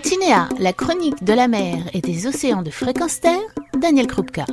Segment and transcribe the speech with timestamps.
[0.00, 3.40] Tinea, la chronique de la mer et des océans de fréquence terre,
[3.78, 4.44] Daniel Krupka.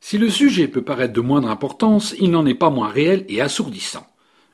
[0.00, 3.40] Si le sujet peut paraître de moindre importance, il n'en est pas moins réel et
[3.40, 4.06] assourdissant.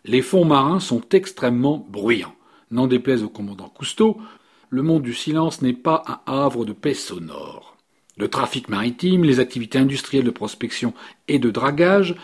[0.05, 2.35] Les fonds marins sont extrêmement bruyants.
[2.71, 4.19] N'en déplaise au commandant Cousteau,
[4.69, 7.77] le monde du silence n'est pas un havre de paix sonore.
[8.18, 10.93] Le trafic maritime, les activités industrielles de prospection
[11.29, 12.14] et de dragage,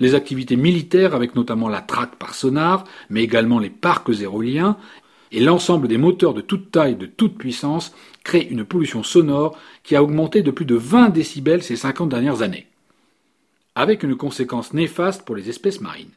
[0.00, 4.76] les activités militaires avec notamment la traque par sonar, mais également les parcs éoliens
[5.32, 9.96] et l'ensemble des moteurs de toute taille, de toute puissance, créent une pollution sonore qui
[9.96, 12.66] a augmenté de plus de 20 décibels ces 50 dernières années,
[13.74, 16.10] avec une conséquence néfaste pour les espèces marines.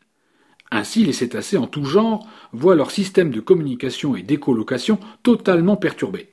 [0.70, 6.28] Ainsi, les cétacés en tout genre voient leur système de communication et d'écolocation totalement perturbé,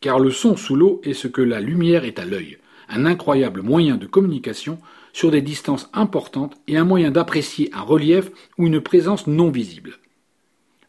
[0.00, 3.62] car le son sous l'eau est ce que la lumière est à l'œil, un incroyable
[3.62, 4.78] moyen de communication
[5.12, 9.98] sur des distances importantes et un moyen d'apprécier un relief ou une présence non visible.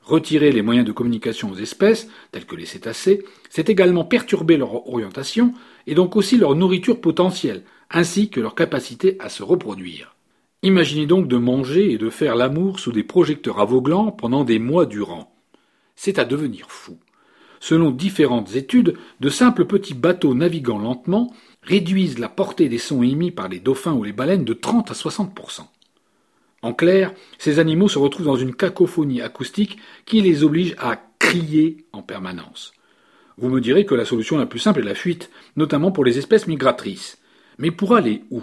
[0.05, 4.87] Retirer les moyens de communication aux espèces, tels que les cétacés, c'est également perturber leur
[4.87, 5.53] orientation
[5.87, 10.15] et donc aussi leur nourriture potentielle, ainsi que leur capacité à se reproduire.
[10.61, 14.85] Imaginez donc de manger et de faire l'amour sous des projecteurs aveuglants pendant des mois
[14.85, 15.35] durant.
[15.95, 16.97] C'est à devenir fou.
[17.59, 23.31] Selon différentes études, de simples petits bateaux naviguant lentement réduisent la portée des sons émis
[23.31, 25.33] par les dauphins ou les baleines de 30 à 60
[26.65, 29.77] en clair, ces animaux se retrouvent dans une cacophonie acoustique
[30.07, 32.73] qui les oblige à crier en permanence.
[33.37, 36.17] Vous me direz que la solution la plus simple est la fuite, notamment pour les
[36.17, 37.19] espèces migratrices.
[37.59, 38.41] Mais pour aller où?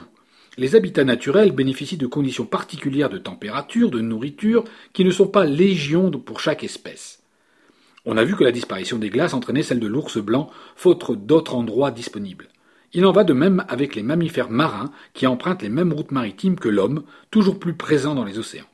[0.56, 5.45] Les habitats naturels bénéficient de conditions particulières de température, de nourriture, qui ne sont pas
[5.45, 7.25] légion pour chaque espèce.
[8.05, 11.57] On a vu que la disparition des glaces entraînait celle de l'ours blanc, faute d'autres
[11.57, 12.51] endroits disponibles.
[12.95, 16.59] Il en va de même avec les mammifères marins qui empruntent les mêmes routes maritimes
[16.59, 18.67] que l'homme, toujours plus présent dans les océans.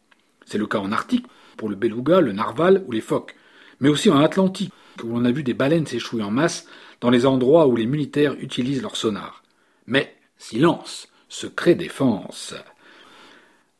[0.44, 3.36] C'est le cas en Arctique, pour le beluga, le narval ou les phoques,
[3.80, 4.72] mais aussi en Atlantique,
[5.04, 6.66] où l'on a vu des baleines s'échouer en masse
[7.00, 9.42] dans les endroits où les militaires utilisent leur sonar.
[9.86, 12.54] Mais, silence, secret défense.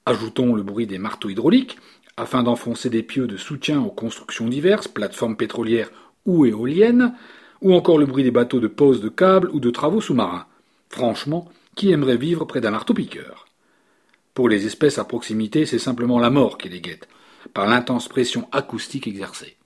[0.06, 1.78] Ajoutons le bruit des marteaux hydrauliques,
[2.16, 5.90] afin d'enfoncer des pieux de soutien aux constructions diverses, plateformes pétrolières
[6.26, 7.14] ou éoliennes,
[7.60, 10.46] ou encore le bruit des bateaux de pose de câbles ou de travaux sous-marins.
[10.88, 13.46] Franchement, qui aimerait vivre près d'un marteau-piqueur?
[14.34, 17.08] Pour les espèces à proximité, c'est simplement la mort qui les guette,
[17.54, 19.56] par l'intense pression acoustique exercée.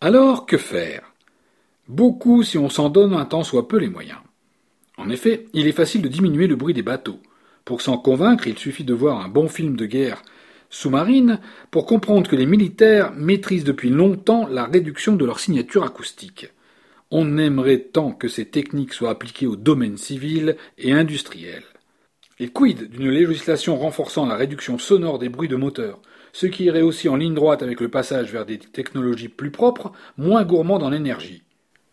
[0.00, 1.14] Alors, que faire?
[1.88, 4.18] Beaucoup si on s'en donne un temps soit peu les moyens.
[4.98, 7.20] En effet, il est facile de diminuer le bruit des bateaux.
[7.64, 10.22] Pour s'en convaincre, il suffit de voir un bon film de guerre
[10.68, 11.40] sous-marine
[11.70, 16.52] pour comprendre que les militaires maîtrisent depuis longtemps la réduction de leur signature acoustique.
[17.10, 21.62] On aimerait tant que ces techniques soient appliquées au domaine civil et industriel.
[22.38, 26.00] Et quid d'une législation renforçant la réduction sonore des bruits de moteur,
[26.32, 29.92] ce qui irait aussi en ligne droite avec le passage vers des technologies plus propres,
[30.18, 31.44] moins gourmandes en énergie.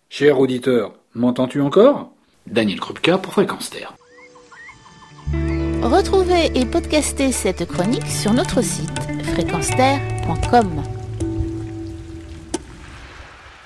[0.09, 2.11] Cher auditeur, m'entends-tu encore?
[2.47, 3.95] Daniel Krupka pour Fréquence Terre.
[5.81, 8.99] Retrouvez et podcastez cette chronique sur notre site
[9.33, 11.02] fréquenceterre.com.